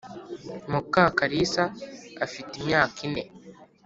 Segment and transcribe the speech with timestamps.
[0.71, 1.63] mukakalisa
[2.25, 3.23] afite imyaka ine